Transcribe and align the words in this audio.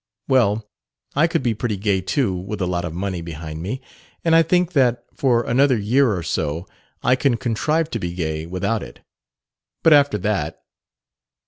Well, 0.27 0.67
I 1.15 1.27
could 1.27 1.43
be 1.43 1.53
pretty 1.53 1.77
gay 1.77 2.01
too 2.01 2.33
with 2.33 2.59
a 2.59 2.65
lot 2.65 2.85
of 2.85 2.91
money 2.95 3.21
behind 3.21 3.61
me; 3.61 3.81
and 4.25 4.35
I 4.35 4.41
think 4.41 4.71
that, 4.71 5.03
for 5.13 5.43
another 5.43 5.77
year 5.77 6.15
or 6.17 6.23
so, 6.23 6.67
I 7.03 7.15
can 7.15 7.37
contrive 7.37 7.91
to 7.91 7.99
be 7.99 8.15
gay 8.15 8.47
without 8.47 8.81
it. 8.81 9.01
But 9.83 9.93
after 9.93 10.17
that.... 10.17 10.63